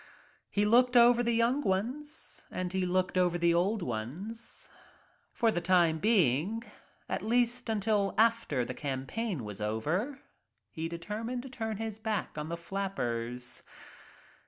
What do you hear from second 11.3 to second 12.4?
to turn his back V